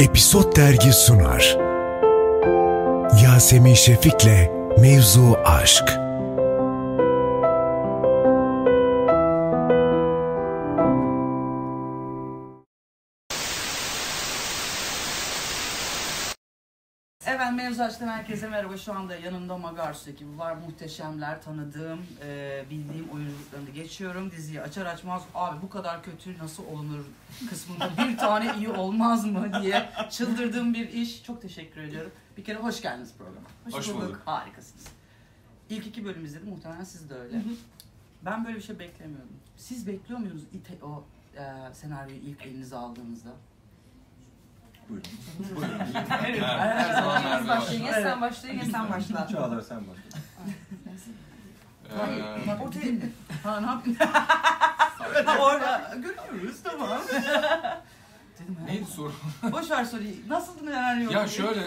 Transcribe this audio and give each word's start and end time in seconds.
Episod 0.00 0.56
Dergi 0.56 0.92
sunar. 0.92 1.56
Yasemin 3.24 3.74
Şefik'le 3.74 4.50
Mevzu 4.80 5.36
Aşk. 5.44 6.05
Evet 17.76 17.84
Mevzu 17.88 17.94
Aç'tan 17.94 18.08
herkese 18.08 18.48
merhaba. 18.48 18.76
Şu 18.76 18.92
anda 18.92 19.16
yanımda 19.16 19.58
Magarsu 19.58 20.10
ekibi 20.10 20.38
var. 20.38 20.56
Muhteşemler, 20.56 21.42
tanıdığım, 21.42 22.06
e, 22.22 22.64
bildiğim 22.70 23.08
oyunculuklarını 23.10 23.70
geçiyorum. 23.70 24.30
Diziyi 24.30 24.60
açar 24.62 24.86
açmaz 24.86 25.22
abi 25.34 25.62
bu 25.62 25.68
kadar 25.68 26.02
kötü 26.02 26.38
nasıl 26.38 26.66
olunur 26.66 27.04
kısmında 27.50 27.90
bir 27.98 28.18
tane 28.18 28.54
iyi 28.58 28.68
olmaz 28.68 29.24
mı 29.24 29.62
diye 29.62 29.88
çıldırdığım 30.10 30.74
bir 30.74 30.88
iş. 30.88 31.22
Çok 31.24 31.42
teşekkür 31.42 31.80
ediyorum. 31.80 32.10
Bir 32.36 32.44
kere 32.44 32.58
hoş 32.58 32.82
geldiniz 32.82 33.12
programa. 33.18 33.46
Hoş 33.70 33.94
bulduk. 33.94 34.22
Harikasınız. 34.24 34.84
İlk 35.70 35.86
iki 35.86 36.04
bölüm 36.04 36.24
izledim. 36.24 36.48
Muhtemelen 36.48 36.84
siz 36.84 37.10
de 37.10 37.14
öyle. 37.14 37.42
Ben 38.22 38.44
böyle 38.44 38.56
bir 38.56 38.62
şey 38.62 38.78
beklemiyordum. 38.78 39.36
Siz 39.56 39.86
bekliyor 39.86 40.20
muydunuz 40.20 40.42
ite- 40.42 40.84
o 40.84 41.04
e, 41.36 41.74
senaryoyu 41.74 42.20
ilk 42.20 42.46
elinize 42.46 42.76
aldığınızda? 42.76 43.30
Buyurun. 44.88 45.06
Evet. 46.26 46.42
Her, 46.42 46.76
her 46.76 46.94
zaman 46.94 47.24
Merve 47.24 47.48
başlayın, 47.48 47.82
ya 47.84 47.92
sen 47.92 48.20
başlayın 48.20 48.58
ya 48.58 48.64
sen 48.64 48.90
başla. 48.90 49.28
Çağlar 49.28 49.60
sen 49.60 49.80
başla. 49.88 50.18
Ee, 51.90 52.46
Bak 52.48 52.60
o 52.68 52.72
değil. 52.72 53.00
Ha 53.44 53.60
ne 53.60 53.66
yapayım? 53.66 53.98
Ha, 55.26 55.38
Orada 55.40 55.94
görüyoruz 55.96 56.56
tamam. 56.64 56.98
Dedim 58.40 58.56
neydi 58.66 58.84
soru? 58.84 59.12
Boş 59.52 59.70
ver 59.70 59.84
soruyu. 59.84 60.08
Nasıldı 60.28 60.66
neler 60.66 60.96
ya 60.96 61.28
şöyle, 61.28 61.60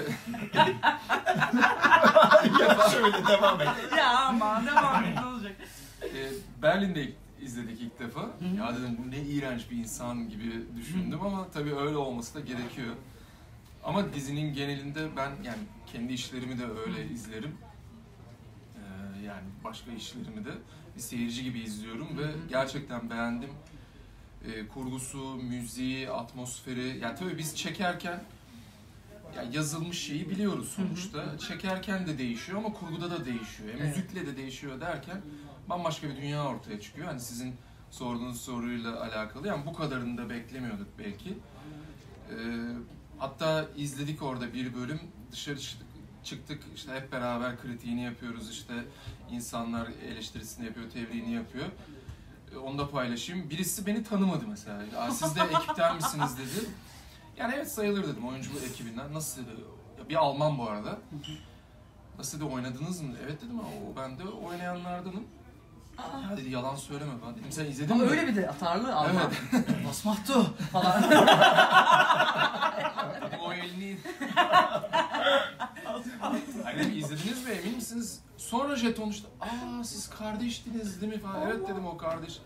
ya 2.59 2.89
şöyle 2.91 3.27
devam 3.27 3.61
et. 3.61 3.67
Ya 3.97 4.17
aman 4.19 4.65
devam 4.67 5.03
et 5.03 5.15
ne 5.15 5.25
olacak? 5.25 5.51
e, 6.03 6.07
Berlin'de 6.61 7.09
izledik 7.41 7.81
ilk 7.81 7.99
defa. 7.99 8.21
Ya 8.57 8.75
dedim 8.75 8.97
bu 9.05 9.11
ne 9.11 9.17
iğrenç 9.19 9.71
bir 9.71 9.77
insan 9.77 10.29
gibi 10.29 10.65
düşündüm 10.77 11.21
ama 11.21 11.47
tabii 11.53 11.75
öyle 11.75 11.97
olması 11.97 12.35
da 12.35 12.39
gerekiyor. 12.39 12.95
Ama 13.89 14.13
dizinin 14.13 14.53
genelinde 14.53 15.15
ben 15.17 15.29
yani 15.43 15.59
kendi 15.93 16.13
işlerimi 16.13 16.59
de 16.59 16.65
öyle 16.65 17.09
izlerim. 17.13 17.57
Ee, 18.75 18.79
yani 19.25 19.47
başka 19.63 19.91
işlerimi 19.91 20.45
de 20.45 20.51
bir 20.95 21.01
seyirci 21.01 21.43
gibi 21.43 21.59
izliyorum 21.59 22.17
ve 22.17 22.23
gerçekten 22.49 23.09
beğendim. 23.09 23.49
Ee, 24.45 24.67
kurgusu, 24.67 25.35
müziği, 25.35 26.09
atmosferi. 26.09 26.99
Yani 27.01 27.15
tabii 27.19 27.37
biz 27.37 27.55
çekerken 27.55 28.23
ya 29.35 29.43
yazılmış 29.51 29.99
şeyi 30.03 30.29
biliyoruz 30.29 30.69
sonuçta. 30.69 31.37
Çekerken 31.37 32.07
de 32.07 32.17
değişiyor 32.17 32.57
ama 32.57 32.73
kurguda 32.73 33.11
da 33.11 33.25
değişiyor. 33.25 33.69
Evet. 33.71 33.81
Müzikle 33.81 34.27
de 34.27 34.37
değişiyor 34.37 34.81
derken 34.81 35.21
bambaşka 35.69 36.09
bir 36.09 36.15
dünya 36.15 36.47
ortaya 36.47 36.81
çıkıyor. 36.81 37.07
Hani 37.07 37.19
sizin 37.19 37.55
sorduğunuz 37.91 38.41
soruyla 38.41 39.01
alakalı. 39.01 39.47
Yani 39.47 39.65
bu 39.65 39.73
kadarını 39.73 40.17
da 40.17 40.29
beklemiyorduk 40.29 40.87
belki. 40.99 41.37
Ee, 42.29 42.35
hatta 43.19 43.65
izledik 43.77 44.23
orada 44.23 44.53
bir 44.53 44.73
bölüm. 44.75 44.99
Dışarı 45.31 45.57
çıktık, 46.23 46.63
işte 46.75 46.91
hep 46.93 47.11
beraber 47.11 47.61
kritiğini 47.61 48.03
yapıyoruz. 48.03 48.49
işte 48.51 48.73
insanlar 49.31 49.87
eleştirisini 50.07 50.65
yapıyor, 50.65 50.89
tebriğini 50.89 51.33
yapıyor. 51.33 51.65
Ee, 52.53 52.57
Onu 52.57 52.77
da 52.77 52.89
paylaşayım. 52.89 53.49
Birisi 53.49 53.85
beni 53.85 54.03
tanımadı 54.03 54.45
mesela. 54.47 54.81
Aa, 54.97 55.11
siz 55.11 55.35
de 55.35 55.39
ekipten 55.41 55.95
misiniz 55.95 56.37
dedi. 56.37 56.65
Yani 57.37 57.53
evet 57.55 57.71
sayılır 57.71 58.07
dedim 58.07 58.27
oyunculuk 58.27 58.63
ekibinden. 58.63 59.13
Nasıl 59.13 59.41
dedi? 59.41 59.61
Bir 60.09 60.15
Alman 60.15 60.57
bu 60.57 60.69
arada. 60.69 60.97
Nasıl 62.17 62.37
dedi 62.39 62.45
oynadınız 62.49 63.01
mı? 63.01 63.13
Evet 63.25 63.41
dedim 63.41 63.59
ama 63.59 63.67
o 63.69 63.95
ben 64.01 64.19
de 64.19 64.23
oynayanlardanım. 64.23 65.23
Ya 66.31 66.37
dedi 66.37 66.49
yalan 66.49 66.75
söyleme 66.75 67.11
ben 67.27 67.33
dedim 67.35 67.51
sen 67.51 67.65
izledin 67.65 67.93
Ama 67.93 68.03
mi? 68.03 68.09
öyle 68.09 68.27
bir 68.27 68.35
de 68.35 68.49
atarlı 68.49 68.95
Alman. 68.95 69.31
Basmahtu 69.87 70.53
falan. 70.71 71.03
Dedim 73.21 73.39
o 73.45 73.53
elini... 73.53 73.97
Hani 76.63 76.79
dedim, 76.79 76.97
izlediniz 76.97 77.45
mi 77.45 77.51
emin 77.51 77.75
misiniz? 77.75 78.19
Jeton 78.89 79.09
işte 79.09 79.27
aa 79.41 79.83
siz 79.83 80.09
kardeştiniz 80.09 81.01
değil 81.01 81.13
mi 81.13 81.19
falan. 81.19 81.41
Evet 81.47 81.67
dedim 81.67 81.85
o 81.85 81.97
kardeş. 81.97 82.39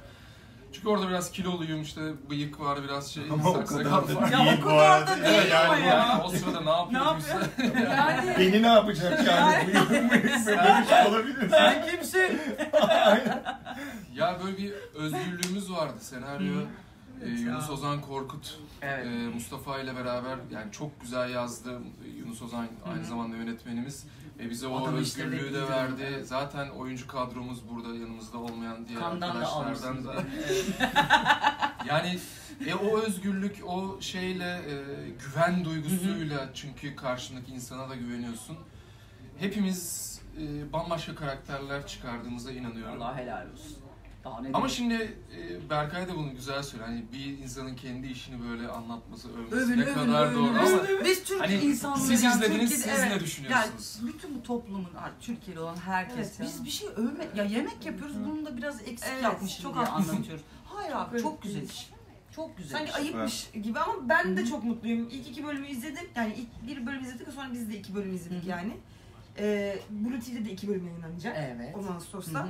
Çünkü 0.74 0.90
orada 0.90 1.10
biraz 1.10 1.32
kiloluyum 1.32 1.82
işte 1.82 2.02
bıyık 2.30 2.60
var 2.60 2.84
biraz 2.84 3.12
şey 3.12 3.24
Ama 3.34 3.50
o 3.50 3.54
saksı 3.54 3.78
kadar 3.84 4.08
da 4.08 4.16
var. 4.16 4.32
Ya 4.32 4.42
o 4.42 4.58
bu 4.58 4.64
kadar 4.64 4.78
arada. 4.78 5.12
da 5.12 5.16
değil 5.16 5.26
Evet 5.36 5.54
ama 5.66 5.76
yani, 5.78 5.88
ya. 5.88 6.24
o 6.26 6.30
sırada 6.30 6.62
ne 6.62 6.70
yapıyordum 6.70 7.08
yapıyor? 7.08 7.42
işte? 7.42 7.84
Yani 7.90 8.36
Beni 8.40 8.62
ne 8.62 8.68
yapacak 8.68 9.28
yani? 9.28 9.68
Bıyık 9.68 9.92
mıyık 9.92 10.12
böyle 10.48 10.82
bir 10.82 10.88
şey 10.88 11.08
olabilir 11.08 11.50
sen 11.50 11.86
kimsin? 11.92 12.40
Ya 14.16 14.38
böyle 14.46 14.58
bir 14.58 14.72
özgürlüğümüz 14.96 15.72
vardı 15.72 15.98
senaryo. 16.00 16.54
Ee, 17.24 17.30
Yunus 17.30 17.68
ya. 17.68 17.74
Ozan 17.74 18.02
Korkut 18.02 18.60
Evet. 18.82 19.06
Ee, 19.06 19.10
Mustafa 19.10 19.80
ile 19.80 19.96
beraber 19.96 20.38
yani 20.52 20.72
çok 20.72 21.02
güzel 21.02 21.30
yazdı. 21.30 21.80
Yunus 22.18 22.42
Ozan 22.42 22.68
aynı 22.94 23.06
zamanda 23.06 23.36
yönetmenimiz 23.38 24.06
ve 24.40 24.50
bize 24.50 24.68
o 24.68 24.84
Adamı 24.84 24.98
özgürlüğü 24.98 25.54
de 25.54 25.70
verdi. 25.70 26.24
Zaten 26.24 26.70
oyuncu 26.70 27.08
kadromuz 27.08 27.70
burada 27.70 27.96
yanımızda 27.96 28.38
olmayan 28.38 28.88
diğer 28.88 29.00
Kandan 29.02 29.42
da 29.42 29.56
arkadaşlardan 29.56 30.06
da. 30.06 30.16
Yani 31.88 32.20
e, 32.68 32.74
o 32.74 33.00
özgürlük 33.00 33.68
o 33.68 34.02
şeyle 34.02 34.46
e, 34.46 34.74
güven 35.10 35.66
duygusuyla 35.66 36.50
çünkü 36.54 36.96
karşındaki 36.96 37.52
insana 37.52 37.90
da 37.90 37.96
güveniyorsun. 37.96 38.58
Hepimiz 39.40 40.14
e, 40.38 40.74
bambaşka 40.74 41.16
karakterler 41.16 41.88
çıkardığımıza 41.88 42.52
inanıyorum. 42.52 43.02
Allah 43.02 43.18
helal 43.18 43.48
olsun. 43.52 43.78
Daha 44.24 44.42
ne 44.42 44.50
Ama 44.54 44.70
şimdi 44.70 44.94
e, 45.38 45.70
Berkay 45.70 46.08
da 46.08 46.16
bunu 46.16 46.32
güzel 46.36 46.64
söylüyor. 46.64 46.90
Hani 46.90 47.06
bir 47.14 47.38
insanın 47.38 47.76
kendi 47.76 48.08
işini 48.08 48.50
böyle 48.50 48.68
anlatması, 48.68 49.30
övmesi 49.34 49.56
Övün, 49.56 49.78
ne 49.80 49.84
övün, 49.84 49.94
kadar 49.94 50.26
övün, 50.28 50.36
doğru 50.36 50.50
övün. 50.50 50.60
ama 50.60 51.06
Biz 51.06 51.24
Türk 51.24 51.42
hani 51.42 51.56
insanları 51.56 52.02
siz 52.02 52.24
yani 52.24 52.36
izlediniz, 52.36 52.70
Türkiye'de- 52.72 52.96
siz 52.96 53.04
evet. 53.04 53.12
ne 53.16 53.20
düşünüyorsunuz? 53.20 54.00
Yani 54.02 54.14
bütün 54.14 54.36
bu 54.36 54.44
toplumun 54.44 54.88
Türkiye'de 55.22 55.60
olan 55.60 55.76
herkes 55.78 56.16
Evet 56.18 56.34
biz 56.42 56.66
bir 56.66 56.70
şey 56.70 56.90
övme 56.96 57.28
ya 57.36 57.44
yemek 57.44 57.86
yapıyoruz 57.86 58.16
bunu 58.26 58.46
da 58.46 58.58
biraz 58.58 58.82
eksik 58.82 59.10
Evet, 59.14 59.24
yapmışız 59.24 59.62
çok 59.62 59.76
diye 59.76 59.86
anlatıyoruz. 59.86 60.44
Hayır 60.66 60.92
abi 60.96 61.22
Çok 61.22 61.22
çok 61.32 61.42
güzel 61.42 61.62
iş. 61.62 61.90
Çok 62.36 62.58
güzel. 62.58 62.78
Sanki 62.78 62.94
ayıpmış 62.94 63.50
gibi 63.64 63.80
ama 63.80 64.10
ben 64.10 64.38
de 64.38 64.46
çok 64.46 64.64
mutluyum. 64.64 65.10
İlk 65.12 65.28
iki 65.28 65.44
bölümü 65.46 65.68
izledim. 65.68 66.06
Yani 66.16 66.34
ilk 66.34 66.68
bir 66.68 66.86
bölüm 66.86 67.04
izledik 67.04 67.28
sonra 67.36 67.54
biz 67.54 67.70
de 67.70 67.78
iki 67.78 67.96
bölüm 67.96 68.14
izledik 68.14 68.42
Hı 68.44 68.46
hı. 68.46 68.50
yani. 68.50 68.78
Ee, 69.38 69.80
Blue 69.90 70.20
TV'de 70.20 70.46
de 70.46 70.52
iki 70.52 70.68
bölüm 70.68 70.88
yayınlanacak. 70.88 71.36
Evet. 71.40 71.76
10 71.76 71.84
Hı 71.84 71.94
Ağustos'ta. 71.94 72.44
hı. 72.44 72.50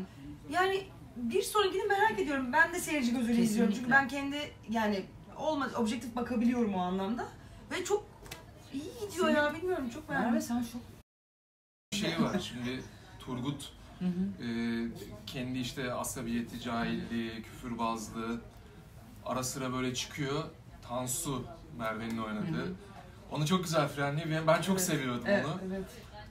Yani 0.50 0.84
bir 1.16 1.42
sonrakini 1.42 1.84
merak 1.84 2.20
ediyorum. 2.20 2.54
Ben 2.54 2.74
de 2.74 2.80
seyirci 2.80 3.14
gözüyle 3.14 3.42
izliyorum. 3.42 3.74
Çünkü 3.74 3.90
Kesinlikle. 3.90 4.16
ben 4.16 4.32
kendi 4.32 4.52
yani 4.70 5.06
olmaz 5.38 5.76
objektif 5.76 6.16
bakabiliyorum 6.16 6.76
o 6.76 6.80
anlamda. 6.80 7.26
Ve 7.72 7.86
çok 7.86 8.06
iyi 8.74 8.84
gidiyor 8.84 9.28
Senin- 9.28 9.36
ya 9.36 9.54
bilmiyorum 9.54 9.90
çok 9.90 10.10
Merve 10.10 10.22
beğendim. 10.22 10.42
sen 10.42 10.64
çok 10.72 10.82
Bir 11.94 11.98
şey 11.98 12.22
var 12.22 12.40
şimdi 12.54 12.84
Turgut 13.20 13.72
Hı 14.00 14.06
hı. 14.06 14.44
e, 14.46 14.50
kendi 15.26 15.60
işte 15.60 15.94
asabiyeti, 15.94 16.62
cahilliği, 16.62 17.44
küfürbazlığı 17.44 18.42
ara 19.26 19.44
sıra 19.44 19.74
böyle 19.74 19.94
çıkıyor. 19.94 20.44
Tansu 20.90 21.46
Merve'nin 21.78 22.18
oynadığı. 22.18 22.74
Onu 23.32 23.46
çok 23.48 23.64
güzel 23.64 23.88
frenliyor. 23.88 24.30
Ben- 24.32 24.48
Ben 24.48 24.62
çok 24.62 24.80
seviyordum 24.82 25.24
Evet, 25.28 25.46
onu. 25.46 25.60
evet. 25.68 25.84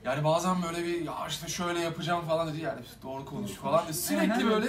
Yani 0.04 0.24
bazen 0.24 0.62
böyle 0.62 0.84
bir 0.86 1.00
ya 1.04 1.14
işte 1.28 1.48
şöyle 1.48 1.80
yapacağım 1.80 2.24
falan 2.26 2.48
dedi 2.48 2.60
yani 2.60 2.80
doğru 3.02 3.24
konuş 3.24 3.50
falan 3.52 3.84
dedi. 3.84 3.94
Sürekli 3.94 4.46
böyle. 4.46 4.66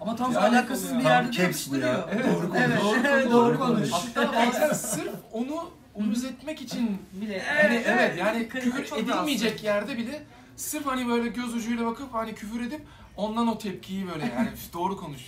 Ama 0.00 0.16
tam 0.16 0.36
alakasız 0.36 0.94
bir 0.98 1.04
yerde 1.04 1.28
de 1.28 1.32
caps 1.32 1.70
bu 1.70 1.76
ya. 1.76 1.86
yapıştırıyor. 1.86 2.34
Doğru 2.34 2.48
konuş. 2.50 2.58
Evet, 2.60 2.80
Doğru 2.82 2.96
evet, 3.06 3.24
konuş. 3.24 3.32
doğru 3.32 3.58
konuş. 3.58 3.90
Hatta 3.90 4.32
bazen 4.46 4.72
sırf 4.72 5.14
onu 5.32 5.70
uyuz 5.94 6.24
etmek 6.24 6.60
için 6.60 6.98
Bile. 7.12 7.42
hani 7.62 7.82
evet 7.86 8.18
yani 8.18 8.48
Kritik 8.48 8.76
küfür 8.76 8.96
edilmeyecek 8.96 9.64
yerde 9.64 9.98
bile 9.98 10.22
sırf 10.56 10.86
hani 10.86 11.08
böyle 11.08 11.28
göz 11.28 11.54
ucuyla 11.54 11.86
bakıp 11.86 12.14
hani 12.14 12.34
küfür 12.34 12.60
edip 12.60 12.82
ondan 13.16 13.48
o 13.48 13.58
tepkiyi 13.58 14.06
böyle 14.08 14.24
yani 14.36 14.48
"Üf, 14.48 14.72
doğru 14.72 14.96
konuş. 14.96 15.22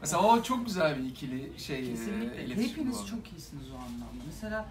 Mesela 0.00 0.22
o 0.22 0.42
çok 0.42 0.66
güzel 0.66 0.98
bir 0.98 1.04
ikili 1.08 1.52
şey 1.60 1.78
e, 1.78 1.86
Kesinlikle. 1.86 2.44
iletişim 2.44 2.70
Hepiniz 2.70 2.98
bu. 3.02 3.06
çok 3.06 3.32
iyisiniz 3.32 3.70
o 3.70 3.74
anlamda. 3.74 4.22
Mesela 4.26 4.64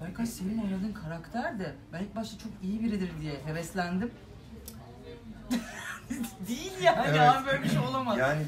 Berkay 0.00 0.26
senin 0.26 0.58
oynadığın 0.62 0.92
karakter 0.92 1.58
de 1.58 1.74
ben 1.92 2.00
ilk 2.02 2.16
başta 2.16 2.38
çok 2.38 2.52
iyi 2.62 2.82
biridir 2.82 3.10
diye 3.20 3.34
heveslendim. 3.46 4.10
Değil 6.48 6.72
yani 6.82 7.04
Evet. 7.08 7.16
ya 7.16 7.42
böyle 7.46 7.62
bir 7.62 7.68
şey 7.68 7.78
olamaz. 7.78 8.18
Yani 8.18 8.42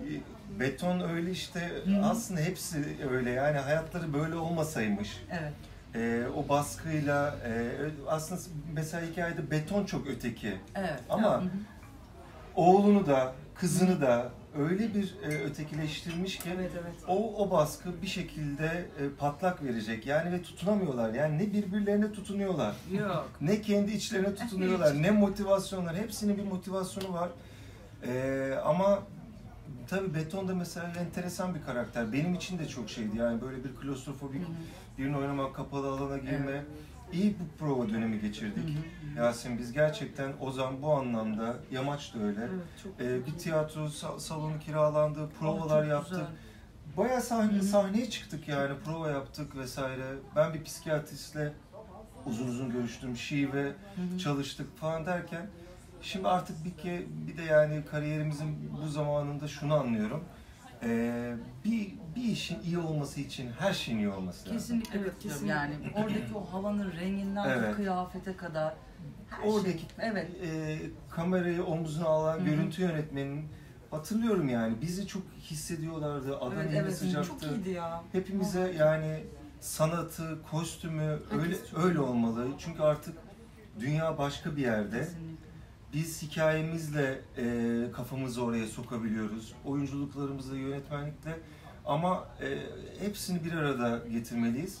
e, 0.00 0.10
beton 0.60 1.00
öyle 1.00 1.30
işte 1.30 1.72
aslında 2.04 2.40
hepsi 2.40 2.96
öyle 3.10 3.30
yani 3.30 3.58
hayatları 3.58 4.12
böyle 4.12 4.34
olmasaymış 4.36 5.22
Evet. 5.30 5.52
e, 5.94 6.26
o 6.36 6.48
baskıyla 6.48 7.36
e, 7.46 7.70
aslında 8.08 8.40
mesela 8.72 9.06
hikayede 9.06 9.50
beton 9.50 9.84
çok 9.84 10.06
öteki 10.06 10.60
Evet. 10.74 11.00
Ama 11.10 11.28
Hı 11.40 11.44
hı. 11.44 11.48
oğlunu 12.54 13.06
da 13.06 13.34
kızını 13.54 14.00
da 14.00 14.30
öyle 14.58 14.94
bir 14.94 15.14
e, 15.22 15.44
ötekileştirmiş 15.44 16.38
ki 16.38 16.50
Evet 16.56 16.70
evet. 16.82 16.94
o 17.08 17.44
o 17.44 17.50
baskı 17.50 18.02
bir 18.02 18.06
şekilde 18.06 18.66
e, 19.00 19.08
patlak 19.18 19.64
verecek. 19.64 20.06
Yani 20.06 20.32
ve 20.32 20.42
tutunamıyorlar. 20.42 21.14
Yani 21.14 21.38
ne 21.38 21.52
birbirlerine 21.52 22.12
tutunuyorlar. 22.12 22.74
Yok. 22.92 23.30
Ne 23.40 23.62
kendi 23.62 23.92
içlerine 23.92 24.34
tutunuyorlar, 24.34 25.02
ne 25.02 25.10
motivasyonlar. 25.10 25.96
Hepsinin 25.96 26.38
bir 26.38 26.44
motivasyonu 26.44 27.12
var. 27.12 27.28
Ee, 28.06 28.54
ama 28.64 29.02
tabii 29.88 30.14
Beton 30.14 30.48
da 30.48 30.54
mesela 30.54 30.92
enteresan 31.00 31.54
bir 31.54 31.62
karakter. 31.62 32.12
Benim 32.12 32.34
için 32.34 32.58
de 32.58 32.68
çok 32.68 32.90
şeydi. 32.90 33.18
Yani 33.18 33.40
böyle 33.40 33.64
bir 33.64 33.76
klostrofobik 33.76 34.42
birini 34.98 35.16
oynamak, 35.16 35.54
kapalı 35.54 35.88
alana 35.88 36.18
girme. 36.18 36.64
İyi 37.12 37.24
bir 37.30 37.58
prova 37.58 37.88
dönemi 37.88 38.20
geçirdik. 38.20 38.76
Yasin 39.16 39.58
biz 39.58 39.72
gerçekten 39.72 40.32
Ozan 40.40 40.82
bu 40.82 40.92
anlamda, 40.92 41.56
Yamaç 41.70 42.14
da 42.14 42.18
öyle. 42.18 42.40
Evet, 42.40 43.00
Ee, 43.00 43.26
bir 43.26 43.38
tiyatro 43.38 43.80
sa- 43.80 44.20
salonu 44.20 44.58
kiralandı, 44.58 45.28
provalar 45.40 45.84
yaptık. 45.84 46.10
güzel. 46.10 46.26
Bayağı 46.96 47.20
sahne, 47.22 47.52
Hı 47.52 47.58
hı. 47.58 47.62
sahneye 47.62 48.10
çıktık 48.10 48.48
yani, 48.48 48.74
prova 48.84 49.10
yaptık 49.10 49.56
vesaire. 49.56 50.04
Ben 50.36 50.54
bir 50.54 50.64
psikiyatristle 50.64 51.52
uzun 52.26 52.48
uzun 52.48 52.70
görüştüm, 52.72 53.16
şive 53.16 53.62
Hı 53.62 54.02
hı. 54.14 54.18
çalıştık 54.18 54.76
falan 54.78 55.06
derken 55.06 55.46
şimdi 56.02 56.28
artık 56.28 56.64
bir 56.64 56.82
ke 56.82 57.02
bir 57.26 57.36
de 57.38 57.42
yani 57.42 57.82
kariyerimizin 57.90 58.70
bu 58.82 58.88
zamanında 58.88 59.48
şunu 59.48 59.74
anlıyorum. 59.74 60.24
Ee, 60.82 61.34
bir 61.64 61.94
bir 62.16 62.22
işin 62.22 62.62
iyi 62.62 62.78
olması 62.78 63.20
için 63.20 63.50
her 63.58 63.72
şeyin 63.72 63.98
iyi 63.98 64.08
olması 64.08 64.40
lazım. 64.40 64.52
Kesinlikle 64.58 64.98
Evet, 64.98 65.10
katılıyorum. 65.12 65.18
kesinlikle. 65.48 65.54
Yani 65.54 65.74
oradaki 65.94 66.34
o 66.34 66.44
havanın 66.52 66.92
renginden 66.92 67.48
Evet. 67.48 67.76
kıyafete 67.76 68.36
kadar 68.36 68.74
her 69.28 69.48
Oradaki 69.48 69.78
şey. 69.78 69.88
Evet. 69.98 70.30
e, 70.44 70.78
kamerayı 71.10 71.64
omzuna 71.64 72.06
alan 72.06 72.38
Hı 72.38 72.40
hı. 72.40 72.44
görüntü 72.44 72.82
yönetmeninin 72.82 73.48
hatırlıyorum 73.90 74.48
yani 74.48 74.80
bizi 74.82 75.06
çok 75.06 75.22
hissediyorlardı. 75.40 76.36
Adam 76.38 76.52
Evet, 76.58 76.70
evet. 76.76 76.96
sıcaktı. 76.96 77.28
çok 77.28 77.42
iyiydi 77.42 77.70
ya. 77.70 78.02
Hepimize 78.12 78.74
yani 78.78 79.24
sanatı, 79.60 80.38
kostümü 80.50 81.18
öyle 81.42 81.56
çok 81.70 81.84
öyle 81.84 82.00
olmalı. 82.00 82.48
Çünkü 82.58 82.82
artık 82.82 83.14
dünya 83.80 84.18
başka 84.18 84.56
bir 84.56 84.62
yerde. 84.62 84.98
Kesinlikle. 84.98 85.31
Biz 85.92 86.22
hikayemizle 86.22 87.20
e, 87.38 87.44
kafamızı 87.92 88.44
oraya 88.44 88.66
sokabiliyoruz. 88.66 89.52
Oyunculuklarımızla, 89.64 90.56
yönetmenlikle. 90.56 91.38
Ama 91.86 92.28
e, 92.40 92.58
hepsini 93.04 93.44
bir 93.44 93.52
arada 93.52 94.02
getirmeliyiz. 94.08 94.78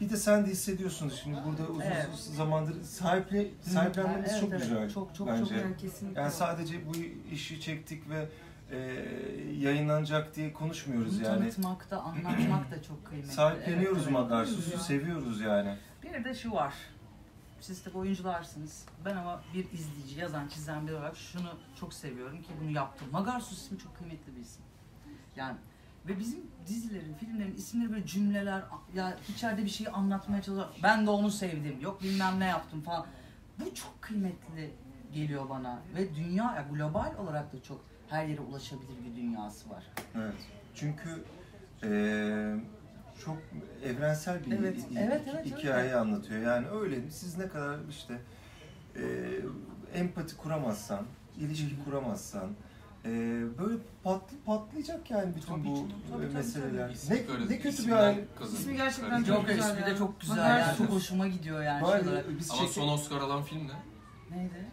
Bir 0.00 0.10
de 0.10 0.16
sen 0.16 0.46
de 0.46 0.50
hissediyorsun 0.50 1.12
şimdi 1.22 1.36
burada 1.46 1.72
uzun 1.72 1.80
Evet. 1.80 2.08
zamandır 2.14 2.82
sahiple, 2.82 3.46
sahiplenmemiz 3.62 4.30
Evet, 4.30 4.40
çok 4.40 4.50
evet. 4.50 4.62
güzel 4.62 4.90
Çok 4.90 5.14
çok 5.14 5.28
bence. 5.28 5.62
çok 5.62 5.78
kesinlikle. 5.78 6.20
Yani 6.20 6.32
sadece 6.32 6.86
bu 6.86 6.92
işi 7.32 7.60
çektik 7.60 8.02
ve 8.10 8.28
e, 8.70 8.78
yayınlanacak 9.60 10.36
diye 10.36 10.52
konuşmuyoruz 10.52 11.18
Bunu 11.20 11.26
yani. 11.28 11.38
tanıtmak 11.38 11.90
da 11.90 12.00
anlatmak 12.02 12.70
da 12.70 12.82
çok 12.82 13.06
kıymetli. 13.06 13.32
Sahipleniyoruz 13.32 13.98
Evet, 13.98 14.02
evet. 14.06 14.12
Magarsus'u, 14.12 14.78
seviyoruz 14.78 15.40
yani. 15.40 15.74
Bir 16.02 16.24
de 16.24 16.34
şu 16.34 16.52
var. 16.52 16.74
Siz 17.62 17.82
tabii 17.82 17.98
oyuncularsınız. 17.98 18.84
Ben 19.04 19.16
ama 19.16 19.42
bir 19.54 19.72
izleyici, 19.72 20.20
yazan, 20.20 20.48
çizen 20.48 20.86
biri 20.86 20.94
olarak 20.94 21.16
şunu 21.16 21.48
çok 21.80 21.94
seviyorum 21.94 22.42
ki 22.42 22.48
bunu 22.62 22.70
yaptım. 22.70 23.08
Magarsus 23.12 23.62
ismi 23.62 23.78
çok 23.78 23.96
kıymetli 23.96 24.36
bir 24.36 24.40
isim. 24.40 24.64
Yani 25.36 25.56
ve 26.08 26.18
bizim 26.18 26.40
dizilerin, 26.66 27.14
filmlerin 27.14 27.54
isimleri 27.54 27.92
böyle 27.92 28.06
cümleler, 28.06 28.62
ya 28.94 29.18
içeride 29.28 29.64
bir 29.64 29.68
şeyi 29.68 29.90
anlatmaya 29.90 30.42
çalışıyor. 30.42 30.74
Ben 30.82 31.06
de 31.06 31.10
onu 31.10 31.30
sevdim, 31.30 31.80
yok 31.80 32.02
bilmem 32.02 32.40
ne 32.40 32.46
yaptım 32.46 32.82
falan. 32.82 33.06
Bu 33.58 33.74
çok 33.74 34.02
kıymetli 34.02 34.70
geliyor 35.14 35.48
bana 35.48 35.78
ve 35.96 36.14
dünya, 36.14 36.44
ya 36.44 36.66
global 36.72 37.14
olarak 37.18 37.52
da 37.52 37.62
çok 37.62 37.80
her 38.08 38.26
yere 38.26 38.40
ulaşabilir 38.40 39.04
bir 39.04 39.16
dünyası 39.16 39.70
var. 39.70 39.84
Evet. 40.16 40.34
Çünkü 40.74 41.24
e, 41.82 41.88
çok 43.24 43.36
evrensel 43.84 44.46
bir 44.46 44.52
Evet, 44.58 44.76
hi- 44.78 44.98
evet, 44.98 45.22
evet, 45.34 45.46
hikaye 45.46 45.82
öyle. 45.84 45.96
anlatıyor. 45.96 46.40
Yani 46.42 46.66
öyle 46.68 47.10
siz 47.10 47.38
ne 47.38 47.48
kadar 47.48 47.78
işte 47.90 48.18
e, 48.96 49.02
empati 49.94 50.36
kuramazsan, 50.36 51.04
ilişki 51.38 51.84
kuramazsan 51.84 52.50
e, 53.04 53.08
böyle 53.58 53.78
patlı 54.04 54.36
patlayacak 54.46 55.10
yani 55.10 55.34
bütün 55.36 55.46
Tabii 55.54 55.64
bu 55.66 55.74
ki, 55.74 55.94
tabii, 56.12 56.24
e, 56.24 56.26
tabii, 56.26 56.36
meseleler. 56.36 56.90
İsmi 56.90 57.16
Ne, 57.16 57.28
böyle 57.28 57.48
ne 57.48 57.58
kötü 57.60 57.86
bir 57.86 57.92
hal. 57.92 58.14
İsmi 58.52 58.76
gerçekten 58.76 59.18
çok 59.18 59.28
Yok 59.28 59.48
güzel 59.48 59.76
ismi 59.76 59.86
de 59.86 59.96
çok 59.96 60.20
güzel 60.20 60.36
Magarsus. 60.36 60.66
yani. 60.68 60.76
Çok 60.88 60.96
hoşuma 60.96 61.28
gidiyor 61.28 61.62
yani 61.62 61.86
şey 61.86 62.00
olarak. 62.08 62.24
biz 62.38 62.50
Ama 62.50 62.60
çektik- 62.60 62.74
son 62.74 62.88
Oscar 62.88 63.20
alan 63.20 63.42
film 63.42 63.68
ne? 63.68 64.36
Neydi? 64.36 64.66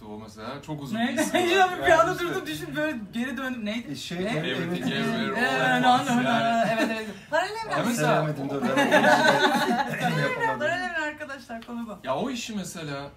İşte 0.00 0.12
o 0.12 0.18
mesela 0.18 0.62
çok 0.66 0.82
uzun 0.82 0.98
bir 0.98 1.06
Neydi? 1.06 1.20
isim 1.20 1.34
var. 1.40 1.40
Ya 1.40 1.78
bir 1.78 1.82
Yani 1.82 1.94
anda 2.02 2.18
durdum 2.18 2.46
düşün 2.46 2.76
böyle 2.76 2.98
geri 3.12 3.36
döndüm. 3.36 3.64
Neydi? 3.64 3.90
E, 3.92 3.96
şey, 3.96 4.18
Ne? 4.18 4.30
evet, 4.30 4.44
Everything 4.46 4.92
evet. 4.92 5.06
Everywhere 5.08 5.40
Evet, 5.40 5.84
All 5.86 5.94
at 5.94 6.10
Once 6.10 6.28
yani. 6.28 6.68
evet, 6.72 6.88
evet. 6.92 7.06
Paralel? 7.30 7.54
Ben 7.70 7.86
mesela- 7.86 8.26
ben 8.26 8.28
yapamadım. 10.18 10.58
Paralel 10.58 10.90
mi 10.90 11.04
arkadaşlar 11.06 11.62
konu 11.66 11.86
bu. 11.88 12.06
Ya 12.06 12.14
o 12.16 12.30
işi 12.30 12.54
mesela 12.56 13.10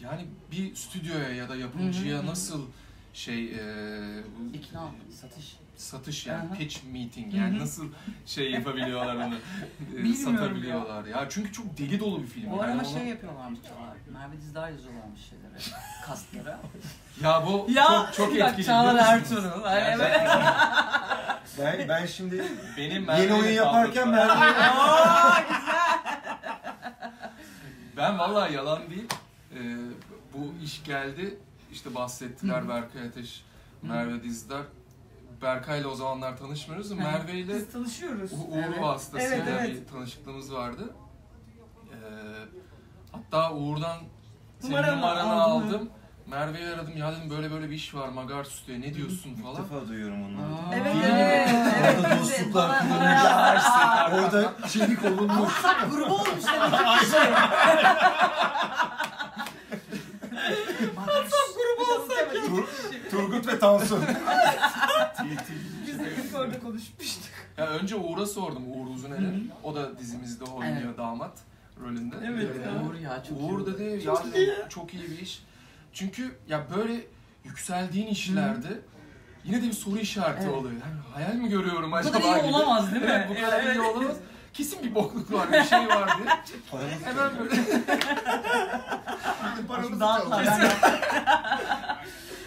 yani 0.00 0.26
bir 0.52 0.74
stüdyoya 0.74 1.28
ya 1.34 1.48
da 1.48 1.56
yapımcıya 1.56 2.26
nasıl 2.26 2.66
şey 3.14 3.44
e, 3.44 3.58
İkna, 4.54 4.90
satış. 5.20 5.56
Satış 5.80 6.26
yani 6.26 6.48
Aha. 6.48 6.54
pitch 6.58 6.84
meeting 6.92 7.34
yani 7.34 7.58
nasıl 7.58 7.88
şey 8.26 8.50
yapabiliyorlar 8.50 9.14
onu 9.16 9.34
e, 9.94 9.96
Bilmiyorum 9.96 10.36
satabiliyorlar 10.36 11.04
ya. 11.04 11.26
çünkü 11.30 11.52
çok 11.52 11.78
deli 11.78 12.00
dolu 12.00 12.22
bir 12.22 12.26
film. 12.26 12.50
Bu 12.50 12.56
Yani 12.56 12.64
arama 12.64 12.82
ona- 12.82 12.98
şey 12.98 13.08
yapıyorlarmış 13.08 13.60
Çağlar. 13.62 13.96
Merve 14.20 14.40
Dizdar 14.40 14.70
yazıyorlarmış 14.70 15.20
şeylere. 15.20 15.80
Kastlara. 16.06 16.60
Ya 17.22 17.46
bu 17.46 17.66
çok 17.74 18.14
çok 18.14 18.40
bak 18.40 18.48
etkili. 18.50 18.66
Çağlar? 18.66 19.14
Ertuğrul. 19.14 19.62
Evet. 19.70 20.30
Ben, 21.58 21.88
ben 21.88 22.06
şimdi 22.06 22.44
Benim 22.76 22.92
yeni 22.92 23.00
Merve'yle 23.06 23.34
oyun 23.34 23.52
yaparken. 23.52 24.08
Merve 24.08 24.30
Aa, 24.32 25.40
güzel. 25.40 26.00
Ben 27.96 28.18
vallahi 28.18 28.54
yalan 28.54 28.90
değil. 28.90 29.08
Ee, 29.54 29.58
bu 30.34 30.54
iş 30.64 30.84
geldi. 30.84 31.38
İşte 31.72 31.94
bahsettiler. 31.94 32.68
Berkay 32.68 33.02
Ateş. 33.06 33.44
Merve 33.82 34.22
Dizdar. 34.22 34.62
Berkay'la 35.42 35.88
o 35.88 35.94
zamanlar 35.94 36.36
tanışmıyoruz 36.38 36.90
da 36.90 36.94
Hı. 36.94 36.98
Merve 36.98 37.32
ile 37.32 37.54
Biz 37.54 37.72
tanışıyoruz. 37.72 38.32
U- 38.32 38.36
Uğur 38.36 38.62
Evet. 38.68 38.82
vasıtasıyla 38.82 39.36
Evet, 39.36 39.48
evet. 39.48 39.70
bir 39.70 39.86
tanışıklığımız 39.92 40.54
vardı. 40.54 40.94
Ee, 41.92 41.96
hatta 43.12 43.52
Uğur'dan 43.52 43.96
senin 44.60 44.72
Numaranı 44.72 44.96
numaranı 44.96 45.32
aldın. 45.42 45.66
aldım. 45.68 45.90
Merve'yi 46.26 46.68
aradım. 46.68 46.96
Ya 46.96 47.12
dedim 47.12 47.30
böyle 47.30 47.50
böyle 47.50 47.70
bir 47.70 47.74
iş 47.74 47.94
var 47.94 48.08
Magarsus 48.08 48.66
diye. 48.66 48.80
Ne 48.80 48.94
diyorsun 48.94 49.30
ilk 49.30 49.42
falan. 49.42 49.56
defa 49.56 49.88
duyuyorum 49.88 50.22
onu. 50.24 50.38
Aa. 50.42 50.74
Evet, 50.74 50.96
evet. 51.04 51.48
Orada 51.98 52.08
evet. 52.08 52.20
dostluklar 52.20 52.78
kurulmuş. 52.78 53.64
Orada 54.24 54.68
çelik 54.68 55.04
olunmuş. 55.04 55.52
Grubu 55.90 56.14
olmuş 56.14 56.44
demek 56.52 56.70
ki 56.80 57.00
kişi. 57.00 57.16
grubu 61.54 61.92
olsak 61.94 62.34
ya. 62.34 62.40
Tur- 62.46 62.68
Turgut 63.10 63.46
ve 63.46 63.58
Tansu. 63.58 63.98
Biz 65.86 65.98
de 65.98 66.12
ilk 66.16 66.34
orada 66.38 66.60
konuşmuştuk. 66.60 67.22
Ya 67.58 67.66
önce 67.66 67.96
Uğur'a 67.96 68.26
sordum. 68.26 68.62
Uğur 68.72 68.86
Uzuner'e. 68.94 69.30
O 69.62 69.74
da 69.74 69.98
dizimizde 69.98 70.44
oynuyor 70.44 70.82
Evet. 70.86 70.98
damat 70.98 71.38
rolünde. 71.82 72.16
Evet 72.24 72.56
Ee, 72.56 72.62
ya. 72.62 72.82
Uğur 72.84 72.94
ya 72.94 73.22
çok 73.28 73.40
Uğur 73.40 73.60
iyi. 73.60 73.66
dedi 73.74 74.02
ya 74.06 74.14
dedi, 74.34 74.54
çok 74.68 74.94
iyi 74.94 75.02
bir 75.10 75.18
iş. 75.18 75.42
Çünkü 75.92 76.38
ya 76.48 76.66
böyle 76.76 77.00
yükseldiğin 77.44 78.06
işlerde 78.06 78.80
yine 79.44 79.62
de 79.62 79.66
bir 79.66 79.72
soru 79.72 79.98
işareti 79.98 80.42
Evet. 80.44 80.54
oluyor. 80.54 80.72
Yani 80.72 81.00
hayal 81.14 81.34
mi 81.34 81.48
görüyorum 81.48 81.92
Bu 81.92 81.96
acaba 81.96 82.18
kadar 82.18 82.36
iyi 82.36 82.42
gibi. 82.46 82.54
olamaz 82.54 82.92
değil 82.92 83.04
mi? 83.04 83.10
Evet, 83.12 83.28
bu 83.30 83.34
kadar 83.46 83.62
Evet. 83.64 83.76
iyi 83.76 83.80
olamaz. 83.80 84.16
Kesin 84.52 84.82
bir 84.82 84.94
bokluk 84.94 85.32
var, 85.32 85.52
bir 85.52 85.62
şey 85.64 85.88
var 85.88 86.10
diye. 86.18 86.28
Paramız 86.70 86.92
Hemen 87.04 87.38
böyle 87.38 87.54
Paramız 89.68 90.00
Dağıtma, 90.00 90.36
kaldı. 90.44 90.68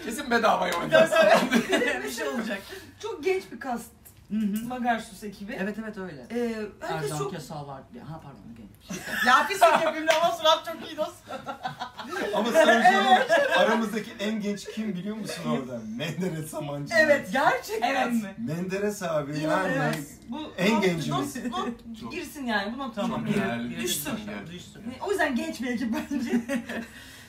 Kesin 0.05 0.31
bedavaya 0.31 0.73
oynayacağız. 0.73 1.11
bir 2.03 2.11
şey 2.11 2.27
olacak. 2.27 2.61
Çok 2.99 3.23
genç 3.23 3.43
bir 3.51 3.59
kast. 3.59 3.91
Hı 4.31 4.37
hı. 4.37 4.67
Magarsus 4.67 5.23
ekibi. 5.23 5.57
Evet 5.61 5.77
evet 5.83 5.97
öyle. 5.97 6.27
Ee, 6.31 6.55
herkes 6.79 7.11
Ercan 7.11 7.17
çok... 7.17 7.31
Kesal 7.31 7.67
var. 7.67 7.81
Ha 8.07 8.21
pardon 8.23 8.41
genç. 8.57 8.99
ya 9.27 9.47
pislik 9.47 9.83
yapayım 9.83 10.07
ama 10.21 10.33
surat 10.33 10.65
çok 10.65 10.91
iyi 10.91 10.97
dost. 10.97 11.15
Ama 12.35 12.51
şey 12.51 12.65
mi? 13.01 13.19
Aramızdaki 13.57 14.11
en 14.19 14.41
genç 14.41 14.65
kim 14.65 14.93
biliyor 14.95 15.15
musun 15.15 15.43
orada? 15.51 15.81
Menderes 15.97 16.49
Samancı. 16.49 16.93
Evet 16.97 17.29
gerçekten 17.31 17.95
Evet. 17.95 18.13
mi? 18.13 18.35
Menderes 18.37 19.03
abi 19.03 19.31
yani. 19.31 19.43
İnanılmaz. 19.43 19.95
Bu 20.29 20.51
en 20.57 20.81
gencimiz. 20.81 21.35
Not, 21.35 21.51
not 21.51 21.99
Çok- 22.01 22.11
girsin 22.11 22.45
yani 22.45 22.73
bu 22.73 22.79
not 22.79 22.95
Tamam. 22.95 23.25
Çok 23.25 23.35
çok 23.35 23.43
değerli 23.43 23.69
bir 23.69 23.81
Düşsün. 23.81 24.11
Düşsün. 24.51 24.81
O 25.01 25.11
yüzden 25.11 25.35
genç 25.35 25.61
bir 25.61 25.67
ekip 25.67 25.95
bence. 26.11 26.41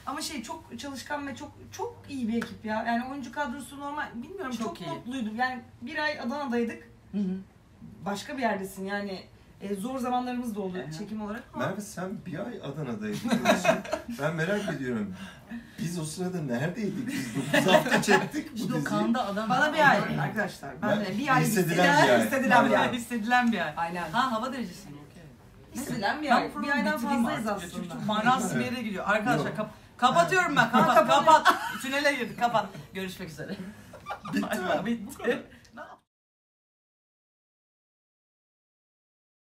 Ama 0.06 0.20
şey 0.20 0.42
çok 0.42 0.78
çalışkan 0.78 1.26
ve 1.26 1.36
çok 1.36 1.52
çok 1.72 1.96
iyi 2.08 2.28
bir 2.28 2.36
ekip 2.36 2.64
ya. 2.64 2.84
Yani 2.86 3.04
oyuncu 3.10 3.32
kadrosu 3.32 3.80
normal 3.80 4.06
bilmiyorum 4.14 4.52
Çok 4.52 4.66
çok, 4.66 4.80
iyi. 4.80 4.90
mutluydum. 4.90 5.36
Yani 5.36 5.60
bir 5.82 5.98
ay 5.98 6.20
Adana'daydık. 6.20 6.82
Hı 7.12 7.18
hı. 7.18 7.36
Başka 8.04 8.36
bir 8.36 8.42
yerdesin 8.42 8.84
yani. 8.84 9.22
e, 9.60 9.74
zor 9.74 9.98
zamanlarımız 9.98 10.56
da 10.56 10.60
oldu 10.60 10.78
Aha. 10.84 10.92
çekim 10.92 11.22
olarak 11.22 11.42
ama 11.54 11.66
Merve 11.66 11.80
sen 11.80 12.10
bir 12.26 12.38
ay 12.46 12.60
Adana'daydın. 12.62 13.30
ben 14.20 14.34
merak 14.34 14.68
ediyorum. 14.76 15.14
Biz 15.78 15.98
o 15.98 16.04
sırada 16.04 16.42
neredeydik? 16.42 17.06
Biz 17.08 17.34
9 17.54 17.72
hafta 17.72 18.02
çektik 18.02 18.52
bu 18.52 18.56
diziyi. 18.56 18.84
kanda 18.84 19.26
adam. 19.26 19.48
bana 19.50 19.72
bir 19.72 19.90
ay 19.90 19.98
arkadaşlar. 20.20 20.82
Ben, 20.82 20.90
Ben- 20.90 21.00
de 21.04 21.18
bir 21.18 21.34
ay 21.34 21.42
hissedilen 21.42 22.04
bir 22.04 22.10
ay. 22.12 22.24
hissedilen 22.24 22.66
bir 22.68 22.80
ay. 22.80 22.92
Hissedilen 22.92 23.52
bir 23.52 23.58
ay. 23.66 23.72
Aynen. 23.76 24.10
Ha 24.10 24.32
hava 24.32 24.52
derecesi 24.52 24.88
mi? 24.88 24.94
Hissedilen 25.74 26.22
bir 26.22 26.36
ay. 26.36 26.50
Bir 26.62 26.68
aydan 26.68 26.98
fazlayız 26.98 27.46
aslında. 27.46 27.88
çok 27.88 28.06
manasız 28.06 28.54
bir 28.56 28.64
yere 28.64 28.82
gidiyor. 28.82 29.04
Arkadaşlar 29.08 29.56
kap 29.56 29.70
kapatıyorum 30.06 30.56
ben. 30.56 30.70
Kapat 30.70 31.06
kapat. 31.06 31.54
Tünele 31.82 32.12
girdik. 32.14 32.40
Kapat. 32.40 32.66
Görüşmek 32.94 33.28
üzere. 33.28 33.56
Bitti 34.34 34.58
mi? 34.58 34.86
Bitti. 34.86 35.42